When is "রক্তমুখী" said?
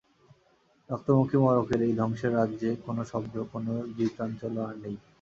0.89-1.37